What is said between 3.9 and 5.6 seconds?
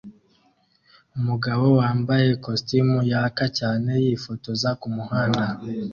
yifotoza kumuhanda